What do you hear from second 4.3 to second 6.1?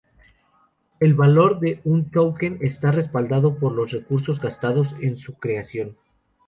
gastados en su creación.